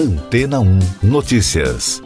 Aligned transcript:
Antena 0.00 0.60
1 0.60 0.78
Notícias. 1.02 2.02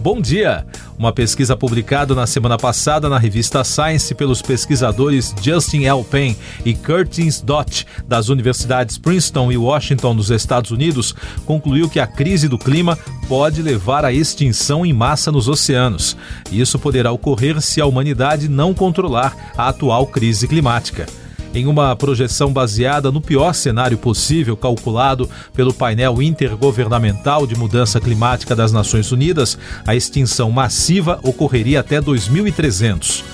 Bom 0.00 0.20
dia! 0.20 0.64
Uma 0.96 1.12
pesquisa 1.12 1.56
publicada 1.56 2.14
na 2.14 2.24
semana 2.24 2.56
passada 2.56 3.08
na 3.08 3.18
revista 3.18 3.64
Science 3.64 4.14
pelos 4.14 4.40
pesquisadores 4.40 5.34
Justin 5.42 5.86
L. 5.86 6.04
Payne 6.04 6.36
e 6.64 6.72
Curtis 6.72 7.40
Dott 7.40 7.84
das 8.06 8.28
universidades 8.28 8.96
Princeton 8.96 9.50
e 9.50 9.56
Washington 9.56 10.14
nos 10.14 10.30
Estados 10.30 10.70
Unidos 10.70 11.12
concluiu 11.44 11.90
que 11.90 11.98
a 11.98 12.06
crise 12.06 12.46
do 12.46 12.56
clima 12.56 12.96
pode 13.26 13.60
levar 13.60 14.04
à 14.04 14.12
extinção 14.12 14.86
em 14.86 14.92
massa 14.92 15.32
nos 15.32 15.48
oceanos. 15.48 16.16
Isso 16.52 16.78
poderá 16.78 17.10
ocorrer 17.10 17.60
se 17.60 17.80
a 17.80 17.86
humanidade 17.86 18.48
não 18.48 18.72
controlar 18.72 19.52
a 19.58 19.66
atual 19.66 20.06
crise 20.06 20.46
climática 20.46 21.06
em 21.54 21.66
uma 21.66 21.94
projeção 21.94 22.52
baseada 22.52 23.12
no 23.12 23.20
pior 23.20 23.54
cenário 23.54 23.96
possível 23.96 24.56
calculado 24.56 25.30
pelo 25.54 25.72
painel 25.72 26.20
intergovernamental 26.20 27.46
de 27.46 27.56
mudança 27.56 28.00
climática 28.00 28.56
das 28.56 28.72
Nações 28.72 29.12
Unidas, 29.12 29.56
a 29.86 29.94
extinção 29.94 30.50
massiva 30.50 31.20
ocorreria 31.22 31.80
até 31.80 32.00
2300. 32.00 33.24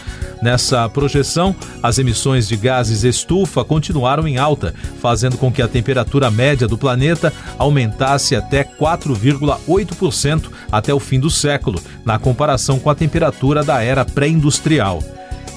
Nessa 0.43 0.89
projeção, 0.89 1.55
as 1.83 1.99
emissões 1.99 2.49
de 2.49 2.57
gases 2.57 3.05
estufa 3.05 3.63
continuaram 3.63 4.27
em 4.27 4.39
alta, 4.39 4.75
fazendo 5.01 5.37
com 5.37 5.53
que 5.53 5.61
a 5.61 5.69
temperatura 5.69 6.31
média 6.31 6.67
do 6.67 6.79
planeta 6.79 7.33
aumentasse 7.59 8.35
até 8.35 8.65
4,8% 8.65 10.51
até 10.73 10.95
o 10.95 11.01
fim 11.01 11.21
do 11.21 11.29
século, 11.29 11.81
na 12.05 12.19
comparação 12.19 12.79
com 12.79 12.89
a 12.89 12.95
temperatura 12.95 13.63
da 13.63 13.83
era 13.83 14.05
pré-industrial. 14.05 15.03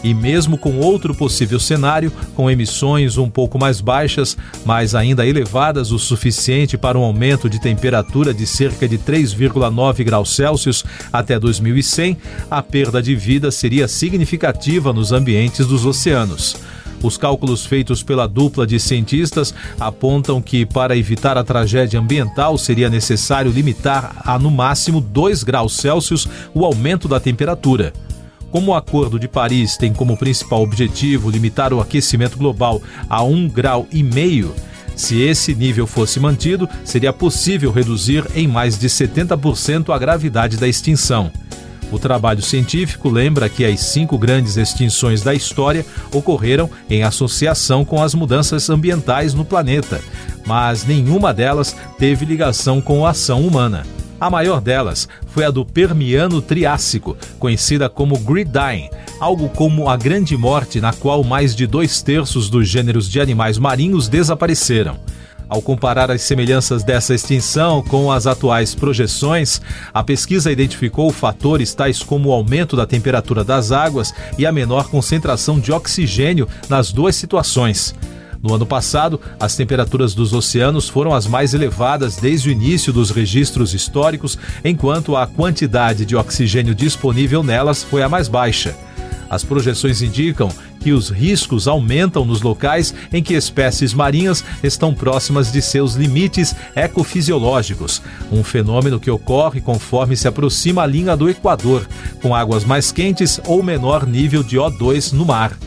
E 0.04 0.14
mesmo 0.14 0.58
com 0.58 0.80
outro 0.80 1.16
possível 1.16 1.60
cenário, 1.60 2.12
com 2.36 2.52
emissões 2.52 3.18
um 3.18 3.30
pouco 3.30 3.58
mais 3.58 3.80
baixas, 3.80 4.38
mas 4.66 4.94
ainda 4.94 5.26
elevadas 5.26 5.92
o 5.92 6.00
suficiente 6.00 6.78
para 6.78 7.00
um 7.00 7.04
aumento 7.04 7.50
de 7.50 7.60
temperatura 7.60 8.34
de 8.34 8.46
cerca 8.46 8.88
de 8.88 8.98
3,9 8.98 10.04
graus 10.04 10.36
Celsius 10.36 10.84
até 11.12 11.40
2100, 11.40 12.18
a 12.52 12.62
perda 12.62 13.02
de 13.02 13.16
vida 13.16 13.50
seria 13.52 13.88
significativa 13.88 14.92
nos 14.92 15.12
ambientes 15.12 15.66
dos 15.66 15.86
oceanos. 15.86 16.58
Os 17.04 17.18
cálculos 17.18 17.66
feitos 17.66 18.02
pela 18.02 18.26
dupla 18.28 18.66
de 18.66 18.80
cientistas 18.80 19.54
apontam 19.78 20.42
que, 20.42 20.66
para 20.66 20.96
evitar 20.96 21.38
a 21.38 21.44
tragédia 21.44 22.00
ambiental, 22.00 22.58
seria 22.58 22.90
necessário 22.90 23.52
limitar 23.52 24.16
a 24.26 24.40
no 24.40 24.50
máximo 24.50 25.02
2 25.02 25.44
graus 25.44 25.76
Celsius 25.76 26.26
o 26.54 26.66
aumento 26.66 27.10
da 27.10 27.20
temperatura. 27.20 27.92
Como 28.54 28.70
o 28.70 28.76
Acordo 28.76 29.18
de 29.18 29.28
Paris 29.28 29.78
tem 29.78 29.92
como 29.92 30.16
principal 30.16 30.62
objetivo 30.62 31.32
limitar 31.32 31.74
o 31.74 31.82
aquecimento 31.82 32.38
global 32.38 32.80
a 33.10 33.24
um 33.24 33.50
grau 33.50 33.88
e 33.92 34.04
meio, 34.04 34.54
se 34.96 35.20
esse 35.24 35.56
nível 35.56 35.88
fosse 35.88 36.20
mantido, 36.20 36.70
seria 36.86 37.12
possível 37.12 37.72
reduzir 37.72 38.24
em 38.36 38.48
mais 38.48 38.78
de 38.78 38.88
70% 38.88 39.92
a 39.92 39.98
gravidade 39.98 40.56
da 40.56 40.68
extinção. 40.68 41.32
O 41.92 41.98
trabalho 41.98 42.44
científico 42.44 43.10
lembra 43.10 43.50
que 43.50 43.66
as 43.66 43.80
cinco 43.80 44.20
grandes 44.20 44.56
extinções 44.56 45.24
da 45.24 45.34
história 45.34 45.84
ocorreram 46.14 46.70
em 46.88 47.02
associação 47.02 47.84
com 47.84 48.04
as 48.04 48.14
mudanças 48.14 48.70
ambientais 48.70 49.34
no 49.34 49.44
planeta, 49.44 50.00
mas 50.46 50.86
nenhuma 50.86 51.34
delas 51.34 51.76
teve 51.98 52.24
ligação 52.24 52.80
com 52.80 53.04
a 53.04 53.10
ação 53.10 53.42
humana. 53.42 53.84
A 54.24 54.30
maior 54.30 54.62
delas 54.62 55.10
foi 55.28 55.44
a 55.44 55.52
do 55.52 55.66
Permiano 55.66 56.42
Triássico, 56.42 57.18
conhecida 57.38 57.90
como 57.90 58.16
Dying, 58.16 58.90
algo 59.20 59.50
como 59.50 59.90
a 59.90 59.98
Grande 59.98 60.38
Morte, 60.38 60.80
na 60.80 60.94
qual 60.94 61.26
mais 61.26 61.54
de 61.54 61.68
dois 61.68 62.02
terços 62.02 62.50
dos 62.50 62.66
gêneros 62.66 63.10
de 63.10 63.20
animais 63.20 63.58
marinhos 63.58 64.08
desapareceram. 64.08 64.98
Ao 65.50 65.62
comparar 65.62 66.10
as 66.10 66.22
semelhanças 66.22 66.86
dessa 66.86 67.14
extinção 67.14 67.84
com 67.84 68.10
as 68.10 68.26
atuais 68.26 68.74
projeções, 68.74 69.60
a 69.94 70.02
pesquisa 70.02 70.50
identificou 70.50 71.12
fatores 71.12 71.74
tais 71.74 72.02
como 72.02 72.30
o 72.30 72.32
aumento 72.32 72.78
da 72.78 72.86
temperatura 72.86 73.44
das 73.44 73.74
águas 73.74 74.14
e 74.38 74.46
a 74.46 74.54
menor 74.54 74.88
concentração 74.88 75.60
de 75.60 75.74
oxigênio 75.74 76.48
nas 76.70 76.94
duas 76.94 77.18
situações. 77.18 77.94
No 78.44 78.54
ano 78.54 78.66
passado, 78.66 79.22
as 79.40 79.56
temperaturas 79.56 80.14
dos 80.14 80.34
oceanos 80.34 80.90
foram 80.90 81.14
as 81.14 81.26
mais 81.26 81.54
elevadas 81.54 82.18
desde 82.18 82.50
o 82.50 82.52
início 82.52 82.92
dos 82.92 83.10
registros 83.10 83.74
históricos, 83.74 84.38
enquanto 84.66 85.16
a 85.16 85.26
quantidade 85.26 86.06
de 86.06 86.14
oxigênio 86.14 86.76
disponível 86.76 87.42
nelas 87.42 87.86
foi 87.86 88.04
a 88.04 88.10
mais 88.10 88.28
baixa. 88.28 88.76
As 89.30 89.46
projeções 89.46 90.02
indicam 90.02 90.50
que 90.82 90.92
os 90.92 91.10
riscos 91.10 91.70
aumentam 91.70 92.26
nos 92.26 92.42
locais 92.42 92.94
em 93.14 93.24
que 93.24 93.34
espécies 93.34 93.94
marinhas 93.94 94.44
estão 94.62 94.94
próximas 94.94 95.50
de 95.50 95.62
seus 95.62 95.94
limites 95.96 96.54
ecofisiológicos, 96.76 98.02
um 98.30 98.44
fenômeno 98.44 99.00
que 99.00 99.10
ocorre 99.10 99.62
conforme 99.62 100.18
se 100.18 100.28
aproxima 100.28 100.84
a 100.84 100.86
linha 100.86 101.16
do 101.16 101.30
Equador, 101.30 101.88
com 102.22 102.36
águas 102.36 102.66
mais 102.66 102.92
quentes 102.92 103.40
ou 103.46 103.64
menor 103.64 104.06
nível 104.06 104.44
de 104.44 104.58
O2 104.58 105.14
no 105.14 105.26
mar. 105.26 105.58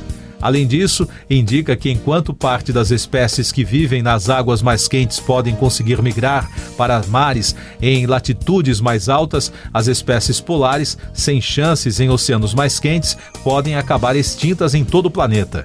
Além 0.40 0.66
disso, 0.66 1.08
indica 1.30 1.74
que 1.76 1.90
enquanto 1.90 2.34
parte 2.34 2.72
das 2.72 2.90
espécies 2.90 3.50
que 3.50 3.64
vivem 3.64 4.02
nas 4.02 4.28
águas 4.28 4.62
mais 4.62 4.86
quentes 4.86 5.18
podem 5.18 5.54
conseguir 5.54 6.02
migrar 6.02 6.48
para 6.76 7.02
mares 7.08 7.56
em 7.80 8.06
latitudes 8.06 8.80
mais 8.80 9.08
altas, 9.08 9.52
as 9.72 9.86
espécies 9.86 10.40
polares, 10.40 10.98
sem 11.12 11.40
chances 11.40 12.00
em 12.00 12.10
oceanos 12.10 12.54
mais 12.54 12.78
quentes, 12.78 13.16
podem 13.42 13.76
acabar 13.76 14.14
extintas 14.14 14.74
em 14.74 14.84
todo 14.84 15.06
o 15.06 15.10
planeta. 15.10 15.64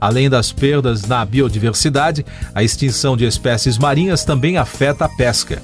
Além 0.00 0.30
das 0.30 0.50
perdas 0.50 1.02
na 1.02 1.24
biodiversidade, 1.24 2.24
a 2.54 2.62
extinção 2.62 3.16
de 3.16 3.26
espécies 3.26 3.76
marinhas 3.76 4.24
também 4.24 4.56
afeta 4.56 5.04
a 5.04 5.08
pesca. 5.08 5.60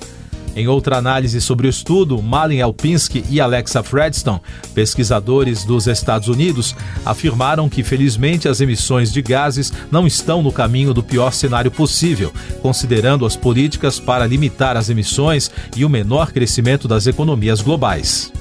Em 0.56 0.66
outra 0.66 0.96
análise 0.96 1.38
sobre 1.38 1.66
o 1.66 1.70
estudo, 1.70 2.22
Malin 2.22 2.60
Elpinski 2.60 3.22
e 3.28 3.42
Alexa 3.42 3.82
Fredstone, 3.82 4.40
pesquisadores 4.74 5.64
dos 5.66 5.86
Estados 5.86 6.28
Unidos, 6.28 6.74
afirmaram 7.04 7.68
que 7.68 7.82
felizmente 7.82 8.48
as 8.48 8.62
emissões 8.62 9.12
de 9.12 9.20
gases 9.20 9.70
não 9.90 10.06
estão 10.06 10.42
no 10.42 10.50
caminho 10.50 10.94
do 10.94 11.02
pior 11.02 11.34
cenário 11.34 11.70
possível, 11.70 12.32
considerando 12.62 13.26
as 13.26 13.36
políticas 13.36 14.00
para 14.00 14.26
limitar 14.26 14.78
as 14.78 14.88
emissões 14.88 15.50
e 15.76 15.84
o 15.84 15.90
menor 15.90 16.32
crescimento 16.32 16.88
das 16.88 17.06
economias 17.06 17.60
globais. 17.60 18.32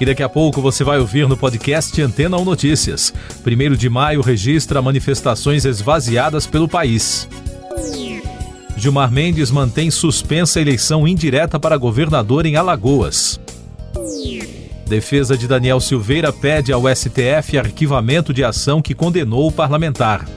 E 0.00 0.04
daqui 0.04 0.24
a 0.24 0.28
pouco 0.28 0.60
você 0.60 0.82
vai 0.82 0.98
ouvir 0.98 1.28
no 1.28 1.36
podcast 1.36 2.02
Antena 2.02 2.36
1 2.36 2.44
Notícias. 2.44 3.14
Primeiro 3.44 3.76
de 3.76 3.88
maio 3.88 4.22
registra 4.22 4.82
manifestações 4.82 5.64
esvaziadas 5.64 6.48
pelo 6.48 6.66
país. 6.66 7.28
Gilmar 8.84 9.10
Mendes 9.10 9.50
mantém 9.50 9.90
suspensa 9.90 10.58
a 10.58 10.62
eleição 10.62 11.08
indireta 11.08 11.58
para 11.58 11.74
governador 11.78 12.44
em 12.44 12.56
Alagoas. 12.56 13.40
Defesa 14.86 15.38
de 15.38 15.48
Daniel 15.48 15.80
Silveira 15.80 16.30
pede 16.30 16.70
ao 16.70 16.82
STF 16.94 17.56
arquivamento 17.56 18.34
de 18.34 18.44
ação 18.44 18.82
que 18.82 18.94
condenou 18.94 19.48
o 19.48 19.50
parlamentar. 19.52 20.28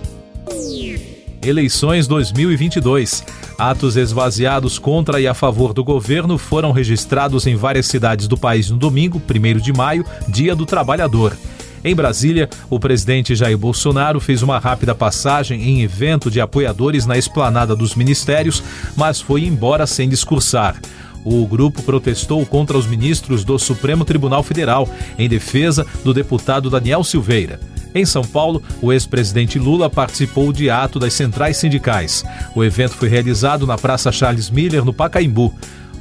Eleições 1.41 2.07
2022. 2.07 3.21
Atos 3.57 3.97
esvaziados 3.97 4.79
contra 4.79 5.19
e 5.19 5.27
a 5.27 5.33
favor 5.33 5.73
do 5.73 5.83
governo 5.83 6.37
foram 6.37 6.71
registrados 6.71 7.45
em 7.47 7.55
várias 7.57 7.87
cidades 7.87 8.29
do 8.29 8.37
país 8.37 8.69
no 8.69 8.77
domingo, 8.77 9.21
1 9.29 9.59
de 9.59 9.73
maio, 9.73 10.05
Dia 10.29 10.55
do 10.55 10.65
Trabalhador. 10.65 11.35
Em 11.83 11.95
Brasília, 11.95 12.49
o 12.69 12.79
presidente 12.79 13.35
Jair 13.35 13.57
Bolsonaro 13.57 14.19
fez 14.19 14.41
uma 14.41 14.59
rápida 14.59 14.95
passagem 14.95 15.61
em 15.61 15.81
evento 15.81 16.29
de 16.29 16.41
apoiadores 16.41 17.05
na 17.05 17.17
esplanada 17.17 17.75
dos 17.75 17.95
ministérios, 17.95 18.63
mas 18.95 19.21
foi 19.21 19.43
embora 19.43 19.85
sem 19.85 20.09
discursar. 20.09 20.79
O 21.23 21.45
grupo 21.45 21.81
protestou 21.83 22.45
contra 22.45 22.77
os 22.77 22.87
ministros 22.87 23.43
do 23.43 23.59
Supremo 23.59 24.05
Tribunal 24.05 24.43
Federal, 24.43 24.89
em 25.19 25.27
defesa 25.27 25.85
do 26.03 26.13
deputado 26.13 26.69
Daniel 26.69 27.03
Silveira. 27.03 27.59
Em 27.93 28.05
São 28.05 28.23
Paulo, 28.23 28.61
o 28.81 28.93
ex-presidente 28.93 29.57
Lula 29.57 29.89
participou 29.89 30.53
de 30.53 30.69
ato 30.69 30.99
das 30.99 31.13
centrais 31.13 31.57
sindicais. 31.57 32.23
O 32.55 32.63
evento 32.63 32.95
foi 32.95 33.09
realizado 33.09 33.65
na 33.65 33.77
Praça 33.77 34.11
Charles 34.11 34.49
Miller, 34.49 34.85
no 34.85 34.93
Pacaembu. 34.93 35.53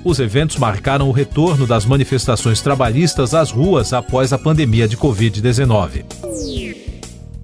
Os 0.07 0.21
eventos 0.21 0.57
marcaram 0.57 1.09
o 1.09 1.13
retorno 1.13 1.67
das 1.67 1.85
manifestações 1.85 2.61
trabalhistas 2.61 3.35
às 3.35 3.51
ruas 3.51 3.93
após 3.93 4.33
a 4.33 4.39
pandemia 4.39 4.87
de 4.87 4.97
Covid-19. 4.97 6.05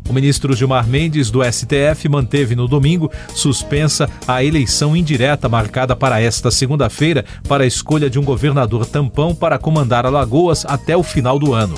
O 0.08 0.12
ministro 0.12 0.54
Gilmar 0.54 0.86
Mendes, 0.86 1.28
do 1.28 1.40
STF, 1.42 2.08
manteve 2.08 2.54
no 2.54 2.68
domingo 2.68 3.10
suspensa 3.34 4.08
a 4.28 4.44
eleição 4.44 4.96
indireta 4.96 5.48
marcada 5.48 5.96
para 5.96 6.20
esta 6.20 6.52
segunda-feira 6.52 7.24
para 7.48 7.64
a 7.64 7.66
escolha 7.66 8.08
de 8.08 8.20
um 8.20 8.22
governador 8.22 8.86
tampão 8.86 9.34
para 9.34 9.58
comandar 9.58 10.06
Alagoas 10.06 10.64
até 10.64 10.96
o 10.96 11.02
final 11.02 11.40
do 11.40 11.52
ano. 11.52 11.74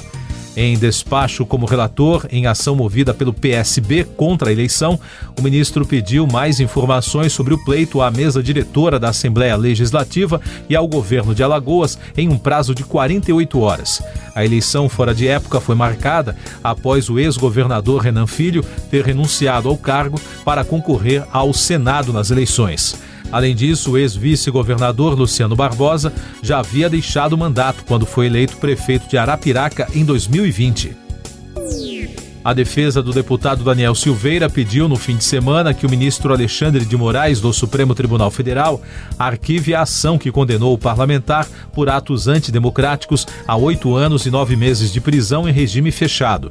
Em 0.56 0.78
despacho 0.78 1.44
como 1.44 1.66
relator 1.66 2.26
em 2.30 2.46
ação 2.46 2.76
movida 2.76 3.12
pelo 3.12 3.32
PSB 3.32 4.04
contra 4.04 4.50
a 4.50 4.52
eleição, 4.52 5.00
o 5.36 5.42
ministro 5.42 5.84
pediu 5.84 6.28
mais 6.28 6.60
informações 6.60 7.32
sobre 7.32 7.54
o 7.54 7.64
pleito 7.64 8.00
à 8.00 8.08
mesa 8.08 8.40
diretora 8.40 8.98
da 8.98 9.08
Assembleia 9.08 9.56
Legislativa 9.56 10.40
e 10.68 10.76
ao 10.76 10.86
governo 10.86 11.34
de 11.34 11.42
Alagoas 11.42 11.98
em 12.16 12.28
um 12.28 12.38
prazo 12.38 12.72
de 12.72 12.84
48 12.84 13.60
horas. 13.60 14.00
A 14.32 14.44
eleição 14.44 14.88
fora 14.88 15.12
de 15.12 15.26
época 15.26 15.60
foi 15.60 15.74
marcada 15.74 16.36
após 16.62 17.10
o 17.10 17.18
ex-governador 17.18 18.02
Renan 18.02 18.26
Filho 18.26 18.64
ter 18.90 19.04
renunciado 19.04 19.68
ao 19.68 19.76
cargo 19.76 20.20
para 20.44 20.64
concorrer 20.64 21.24
ao 21.32 21.52
Senado 21.52 22.12
nas 22.12 22.30
eleições. 22.30 22.96
Além 23.32 23.54
disso, 23.54 23.92
o 23.92 23.98
ex-vice-governador 23.98 25.18
Luciano 25.18 25.56
Barbosa 25.56 26.12
já 26.42 26.58
havia 26.58 26.88
deixado 26.88 27.32
o 27.32 27.38
mandato 27.38 27.84
quando 27.84 28.06
foi 28.06 28.26
eleito 28.26 28.56
prefeito 28.58 29.08
de 29.08 29.18
Arapiraca 29.18 29.88
em 29.94 30.04
2020. 30.04 31.04
A 32.44 32.52
defesa 32.52 33.02
do 33.02 33.10
deputado 33.10 33.64
Daniel 33.64 33.94
Silveira 33.94 34.50
pediu 34.50 34.86
no 34.86 34.96
fim 34.96 35.16
de 35.16 35.24
semana 35.24 35.72
que 35.72 35.86
o 35.86 35.90
ministro 35.90 36.30
Alexandre 36.30 36.84
de 36.84 36.94
Moraes, 36.94 37.40
do 37.40 37.50
Supremo 37.54 37.94
Tribunal 37.94 38.30
Federal, 38.30 38.82
arquive 39.18 39.74
a 39.74 39.80
ação 39.80 40.18
que 40.18 40.30
condenou 40.30 40.74
o 40.74 40.78
parlamentar 40.78 41.48
por 41.72 41.88
atos 41.88 42.28
antidemocráticos 42.28 43.26
a 43.48 43.56
oito 43.56 43.96
anos 43.96 44.26
e 44.26 44.30
nove 44.30 44.56
meses 44.56 44.92
de 44.92 45.00
prisão 45.00 45.48
em 45.48 45.52
regime 45.52 45.90
fechado. 45.90 46.50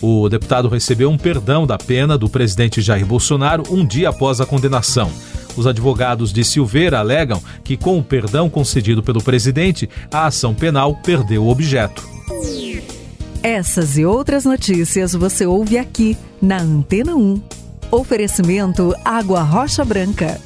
O 0.00 0.28
deputado 0.28 0.68
recebeu 0.68 1.10
um 1.10 1.18
perdão 1.18 1.66
da 1.66 1.76
pena 1.76 2.16
do 2.16 2.28
presidente 2.28 2.80
Jair 2.80 3.04
Bolsonaro 3.04 3.64
um 3.68 3.84
dia 3.84 4.10
após 4.10 4.40
a 4.40 4.46
condenação. 4.46 5.10
Os 5.56 5.66
advogados 5.66 6.32
de 6.32 6.44
Silveira 6.44 6.98
alegam 6.98 7.42
que, 7.62 7.76
com 7.76 7.98
o 7.98 8.02
perdão 8.02 8.48
concedido 8.48 9.02
pelo 9.02 9.22
presidente, 9.22 9.88
a 10.10 10.26
ação 10.26 10.54
penal 10.54 10.96
perdeu 10.96 11.44
o 11.44 11.48
objeto. 11.48 12.08
Essas 13.42 13.98
e 13.98 14.04
outras 14.04 14.44
notícias 14.44 15.12
você 15.14 15.44
ouve 15.44 15.76
aqui 15.76 16.16
na 16.40 16.60
Antena 16.60 17.16
1. 17.16 17.42
Oferecimento 17.90 18.94
Água 19.04 19.42
Rocha 19.42 19.84
Branca. 19.84 20.40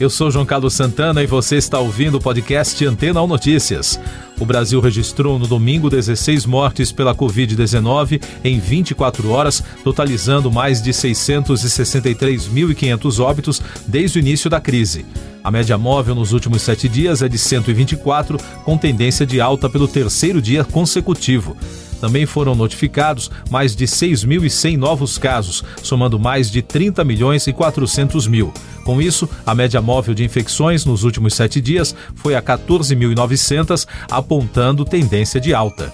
Eu 0.00 0.08
sou 0.08 0.30
João 0.30 0.46
Carlos 0.46 0.74
Santana 0.74 1.24
e 1.24 1.26
você 1.26 1.56
está 1.56 1.80
ouvindo 1.80 2.18
o 2.18 2.20
podcast 2.20 2.86
Antena 2.86 3.20
1 3.20 3.26
Notícias. 3.26 3.98
O 4.38 4.46
Brasil 4.46 4.80
registrou 4.80 5.40
no 5.40 5.48
domingo 5.48 5.90
16 5.90 6.46
mortes 6.46 6.92
pela 6.92 7.12
Covid-19 7.12 8.22
em 8.44 8.60
24 8.60 9.28
horas, 9.28 9.60
totalizando 9.82 10.52
mais 10.52 10.80
de 10.80 10.92
663.500 10.92 13.18
óbitos 13.18 13.60
desde 13.88 14.18
o 14.18 14.20
início 14.20 14.48
da 14.48 14.60
crise. 14.60 15.04
A 15.42 15.50
média 15.50 15.76
móvel 15.76 16.14
nos 16.14 16.32
últimos 16.32 16.62
sete 16.62 16.88
dias 16.88 17.20
é 17.20 17.28
de 17.28 17.36
124, 17.36 18.38
com 18.64 18.78
tendência 18.78 19.26
de 19.26 19.40
alta 19.40 19.68
pelo 19.68 19.88
terceiro 19.88 20.40
dia 20.40 20.62
consecutivo. 20.62 21.56
Também 22.00 22.26
foram 22.26 22.54
notificados 22.54 23.30
mais 23.50 23.74
de 23.74 23.86
6.100 23.86 24.76
novos 24.76 25.18
casos, 25.18 25.64
somando 25.82 26.18
mais 26.18 26.50
de 26.50 26.62
30 26.62 27.04
milhões 27.04 27.46
e 27.46 27.52
400 27.52 28.26
mil. 28.26 28.52
Com 28.84 29.02
isso, 29.02 29.28
a 29.44 29.54
média 29.54 29.82
móvel 29.82 30.14
de 30.14 30.24
infecções 30.24 30.84
nos 30.84 31.04
últimos 31.04 31.34
sete 31.34 31.60
dias 31.60 31.94
foi 32.14 32.34
a 32.34 32.40
14.900, 32.40 33.86
apontando 34.10 34.84
tendência 34.84 35.40
de 35.40 35.52
alta. 35.52 35.92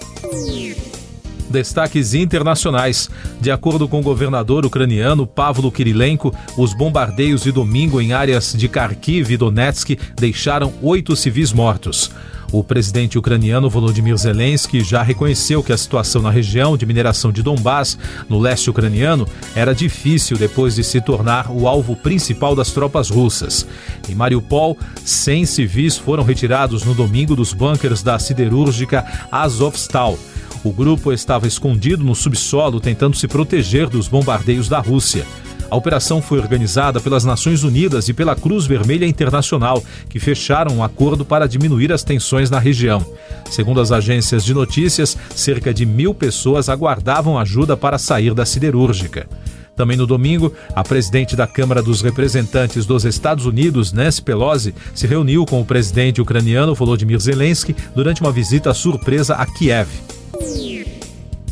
Destaques 1.49 2.13
internacionais. 2.13 3.09
De 3.39 3.51
acordo 3.51 3.87
com 3.87 3.99
o 3.99 4.03
governador 4.03 4.65
ucraniano 4.65 5.27
Pavlo 5.27 5.71
Kirilenko, 5.71 6.33
os 6.57 6.73
bombardeios 6.73 7.43
de 7.43 7.51
domingo 7.51 8.01
em 8.01 8.13
áreas 8.13 8.53
de 8.53 8.67
Kharkiv 8.67 9.31
e 9.31 9.37
Donetsk 9.37 9.97
deixaram 10.15 10.73
oito 10.81 11.15
civis 11.15 11.53
mortos. 11.53 12.11
O 12.57 12.63
presidente 12.63 13.17
ucraniano 13.17 13.69
Volodymyr 13.69 14.15
Zelensky 14.15 14.81
já 14.81 15.03
reconheceu 15.03 15.61
que 15.61 15.73
a 15.73 15.77
situação 15.77 16.21
na 16.21 16.29
região 16.29 16.77
de 16.77 16.85
mineração 16.85 17.29
de 17.29 17.43
Donbás, 17.43 17.97
no 18.29 18.39
leste 18.39 18.69
ucraniano, 18.69 19.27
era 19.53 19.75
difícil 19.75 20.37
depois 20.37 20.75
de 20.75 20.81
se 20.81 21.01
tornar 21.01 21.51
o 21.51 21.67
alvo 21.67 21.97
principal 21.97 22.55
das 22.55 22.71
tropas 22.71 23.09
russas. 23.09 23.67
Em 24.07 24.15
Mariupol, 24.15 24.77
100 25.03 25.45
civis 25.47 25.97
foram 25.97 26.23
retirados 26.23 26.85
no 26.85 26.93
domingo 26.93 27.35
dos 27.35 27.51
bunkers 27.51 28.01
da 28.01 28.17
siderúrgica 28.17 29.05
Azovstal. 29.29 30.17
O 30.63 30.71
grupo 30.71 31.11
estava 31.11 31.47
escondido 31.47 32.05
no 32.05 32.15
subsolo 32.15 32.79
tentando 32.79 33.17
se 33.17 33.27
proteger 33.27 33.89
dos 33.89 34.07
bombardeios 34.07 34.69
da 34.69 34.79
Rússia. 34.79 35.27
A 35.69 35.75
operação 35.75 36.21
foi 36.21 36.39
organizada 36.39 36.99
pelas 36.99 37.23
Nações 37.23 37.63
Unidas 37.63 38.07
e 38.07 38.13
pela 38.13 38.35
Cruz 38.35 38.65
Vermelha 38.65 39.05
Internacional, 39.05 39.83
que 40.09 40.19
fecharam 40.19 40.75
um 40.75 40.83
acordo 40.83 41.25
para 41.25 41.47
diminuir 41.47 41.91
as 41.91 42.03
tensões 42.03 42.49
na 42.49 42.59
região. 42.59 43.05
Segundo 43.49 43.81
as 43.81 43.91
agências 43.91 44.43
de 44.43 44.53
notícias, 44.53 45.17
cerca 45.35 45.73
de 45.73 45.85
mil 45.85 46.13
pessoas 46.13 46.69
aguardavam 46.69 47.37
ajuda 47.37 47.75
para 47.75 47.97
sair 47.97 48.33
da 48.33 48.45
siderúrgica. 48.45 49.27
Também 49.75 49.97
no 49.97 50.07
domingo, 50.07 50.53
a 50.73 50.83
presidente 50.83 51.35
da 51.35 51.45
Câmara 51.45 51.81
dos 51.81 52.01
Representantes 52.01 52.85
dos 52.85 53.03
Estados 53.03 53.45
Unidos, 53.45 53.91
Nancy 53.91 54.21
Pelosi, 54.21 54.73
se 54.93 55.05
reuniu 55.05 55.45
com 55.45 55.59
o 55.59 55.65
presidente 55.65 56.21
ucraniano 56.21 56.73
Volodymyr 56.73 57.19
Zelensky 57.19 57.75
durante 57.93 58.21
uma 58.21 58.31
visita 58.31 58.73
surpresa 58.73 59.35
a 59.35 59.45
Kiev. 59.45 59.89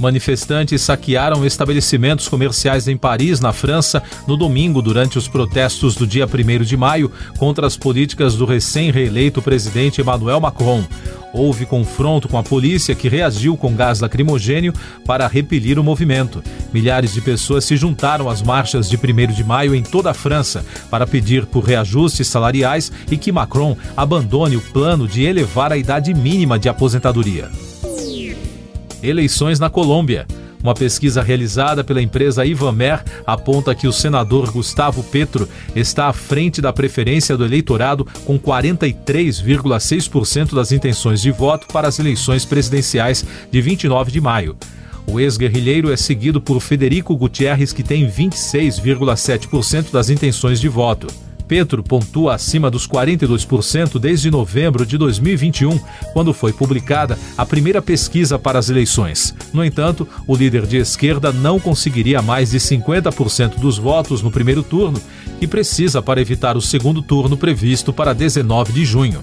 Manifestantes 0.04 0.82
saquearam 0.82 1.46
estabelecimentos 1.46 2.28
comerciais 2.28 2.90
em 2.90 2.98
Paris, 2.98 3.40
na 3.40 3.54
França, 3.54 4.04
no 4.28 4.36
domingo, 4.36 4.82
durante 4.82 5.18
os 5.18 5.30
protestos 5.30 5.96
do 5.96 6.06
dia 6.06 6.28
1 6.28 6.64
de 6.66 6.76
maio 6.76 7.10
contra 7.38 7.66
as 7.66 7.78
políticas 7.78 8.36
do 8.36 8.44
recém-reeleito 8.44 9.42
presidente 9.42 10.02
Emmanuel 10.02 10.42
Macron. 10.42 10.84
Houve 11.34 11.66
confronto 11.66 12.28
com 12.28 12.38
a 12.38 12.44
polícia, 12.44 12.94
que 12.94 13.08
reagiu 13.08 13.56
com 13.56 13.74
gás 13.74 14.02
lacrimogênio 14.02 14.74
para 15.06 15.26
repelir 15.26 15.80
o 15.80 15.84
movimento. 15.84 16.44
Milhares 16.74 17.14
de 17.14 17.22
pessoas 17.22 17.64
se 17.64 17.78
juntaram 17.78 18.30
às 18.30 18.42
marchas 18.42 18.90
de 18.90 18.98
1 18.98 19.34
de 19.34 19.44
maio 19.44 19.74
em 19.74 19.84
toda 19.84 20.12
a 20.12 20.14
França 20.14 20.66
para 20.92 21.08
pedir 21.08 21.46
por 21.46 21.64
reajustes 21.64 22.28
salariais 22.28 22.92
e 23.10 23.16
que 23.16 23.32
Macron 23.32 23.78
abandone 23.96 24.58
o 24.58 24.62
plano 24.62 25.08
de 25.08 25.24
elevar 25.24 25.72
a 25.72 25.78
idade 25.78 26.14
mínima 26.14 26.60
de 26.60 26.68
aposentadoria. 26.68 27.50
Eleições 29.04 29.60
na 29.60 29.70
Colômbia. 29.70 30.26
Uma 30.64 30.74
pesquisa 30.74 31.22
realizada 31.22 31.84
pela 31.84 32.02
empresa 32.02 32.46
Ivamer 32.46 33.04
aponta 33.28 33.76
que 33.76 33.86
o 33.86 33.92
senador 33.92 34.50
Gustavo 34.50 35.04
Petro 35.04 35.50
está 35.76 36.08
à 36.08 36.14
frente 36.14 36.62
da 36.62 36.72
preferência 36.72 37.36
do 37.36 37.44
eleitorado 37.44 38.08
com 38.24 38.40
43,6% 38.40 40.56
das 40.56 40.72
intenções 40.72 41.22
de 41.22 41.32
voto 41.32 41.68
para 41.68 41.90
as 41.90 42.00
eleições 42.00 42.46
presidenciais 42.46 43.26
de 43.52 43.62
29 43.62 44.10
de 44.10 44.22
maio. 44.22 44.56
O 45.06 45.20
ex-guerrilheiro 45.20 45.92
é 45.92 45.98
seguido 45.98 46.40
por 46.40 46.62
Federico 46.62 47.14
Gutierrez, 47.18 47.74
que 47.74 47.84
tem 47.84 48.10
26,7% 48.10 49.92
das 49.92 50.10
intenções 50.10 50.62
de 50.62 50.70
voto. 50.70 51.08
Petro 51.48 51.84
pontua 51.84 52.36
acima 52.36 52.70
dos 52.72 52.88
42% 52.88 54.00
desde 54.00 54.32
novembro 54.32 54.86
de 54.86 54.98
2021, 54.98 55.80
quando 56.14 56.34
foi 56.34 56.54
publicada 56.54 57.18
a 57.38 57.46
primeira 57.46 57.82
pesquisa 57.82 58.40
para 58.40 58.60
as 58.60 58.70
eleições. 58.70 59.36
No 59.54 59.64
entanto, 59.64 60.08
o 60.28 60.36
líder 60.36 60.66
de 60.66 60.78
esquerda 60.78 61.32
não 61.32 61.60
conseguiria 61.60 62.22
mais 62.22 62.52
de 62.52 62.60
50% 62.60 63.60
dos 63.60 63.78
votos 63.78 64.22
no 64.22 64.32
primeiro 64.32 64.64
turno 64.64 65.02
e 65.40 65.48
precisa 65.48 66.02
para 66.02 66.22
evitar 66.22 66.56
o 66.58 66.62
segundo 66.62 67.02
turno 67.02 67.38
previsto 67.38 67.92
para 67.92 68.14
19 68.14 68.74
de 68.74 68.86
junho. 68.86 69.22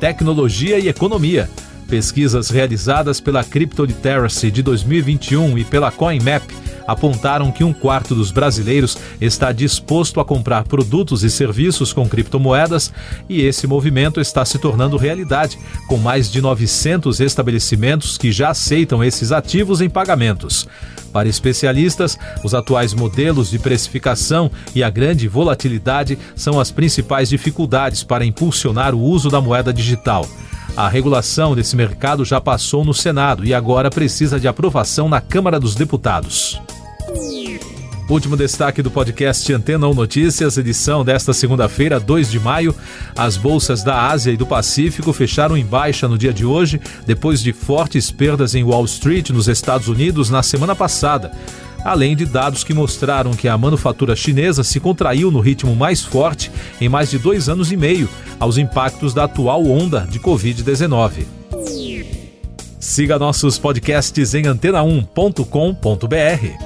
Tecnologia 0.00 0.78
e 0.78 0.88
economia. 0.88 1.48
Pesquisas 1.88 2.50
realizadas 2.50 3.20
pela 3.20 3.44
Crypto 3.44 3.84
Literacy 3.84 4.50
de 4.50 4.62
2021 4.62 5.56
e 5.56 5.64
pela 5.64 5.90
CoinMap 5.90 6.42
apontaram 6.86 7.50
que 7.50 7.64
um 7.64 7.72
quarto 7.72 8.14
dos 8.14 8.30
brasileiros 8.30 8.96
está 9.20 9.52
disposto 9.52 10.20
a 10.20 10.24
comprar 10.24 10.64
produtos 10.64 11.22
e 11.24 11.30
serviços 11.30 11.92
com 11.92 12.08
criptomoedas 12.08 12.92
e 13.28 13.42
esse 13.42 13.66
movimento 13.66 14.20
está 14.20 14.44
se 14.44 14.58
tornando 14.58 14.96
realidade, 14.96 15.58
com 15.88 15.96
mais 15.96 16.30
de 16.30 16.40
900 16.40 17.20
estabelecimentos 17.20 18.16
que 18.16 18.30
já 18.32 18.50
aceitam 18.50 19.02
esses 19.02 19.32
ativos 19.32 19.80
em 19.80 19.88
pagamentos. 19.88 20.66
Para 21.12 21.28
especialistas, 21.28 22.18
os 22.44 22.54
atuais 22.54 22.92
modelos 22.92 23.48
de 23.48 23.58
precificação 23.58 24.50
e 24.74 24.82
a 24.82 24.90
grande 24.90 25.26
volatilidade 25.26 26.18
são 26.34 26.60
as 26.60 26.70
principais 26.70 27.30
dificuldades 27.30 28.02
para 28.02 28.24
impulsionar 28.24 28.94
o 28.94 29.00
uso 29.00 29.30
da 29.30 29.40
moeda 29.40 29.72
digital. 29.72 30.28
A 30.76 30.88
regulação 30.88 31.54
desse 31.54 31.74
mercado 31.74 32.22
já 32.22 32.38
passou 32.38 32.84
no 32.84 32.92
Senado 32.92 33.46
e 33.46 33.54
agora 33.54 33.88
precisa 33.88 34.38
de 34.38 34.46
aprovação 34.46 35.08
na 35.08 35.22
Câmara 35.22 35.58
dos 35.58 35.74
Deputados. 35.74 36.60
Último 38.08 38.36
destaque 38.36 38.82
do 38.82 38.90
podcast 38.90 39.52
Antena 39.52 39.88
1 39.88 39.94
Notícias, 39.94 40.56
edição 40.56 41.04
desta 41.04 41.32
segunda-feira, 41.32 41.98
2 41.98 42.30
de 42.30 42.38
maio. 42.38 42.72
As 43.16 43.36
bolsas 43.36 43.82
da 43.82 44.08
Ásia 44.08 44.30
e 44.30 44.36
do 44.36 44.46
Pacífico 44.46 45.12
fecharam 45.12 45.56
em 45.56 45.64
baixa 45.64 46.06
no 46.06 46.16
dia 46.16 46.32
de 46.32 46.46
hoje, 46.46 46.80
depois 47.04 47.42
de 47.42 47.52
fortes 47.52 48.12
perdas 48.12 48.54
em 48.54 48.62
Wall 48.62 48.84
Street, 48.84 49.30
nos 49.30 49.48
Estados 49.48 49.88
Unidos, 49.88 50.30
na 50.30 50.40
semana 50.40 50.76
passada. 50.76 51.32
Além 51.84 52.14
de 52.14 52.26
dados 52.26 52.62
que 52.62 52.72
mostraram 52.72 53.32
que 53.32 53.48
a 53.48 53.58
manufatura 53.58 54.14
chinesa 54.14 54.62
se 54.62 54.78
contraiu 54.78 55.32
no 55.32 55.40
ritmo 55.40 55.74
mais 55.74 56.02
forte 56.02 56.52
em 56.80 56.88
mais 56.88 57.10
de 57.10 57.18
dois 57.18 57.48
anos 57.48 57.72
e 57.72 57.76
meio, 57.76 58.08
aos 58.38 58.56
impactos 58.56 59.12
da 59.12 59.24
atual 59.24 59.66
onda 59.66 60.06
de 60.08 60.20
Covid-19. 60.20 61.26
Siga 62.78 63.18
nossos 63.18 63.58
podcasts 63.58 64.32
em 64.32 64.44
antena1.com.br. 64.44 66.65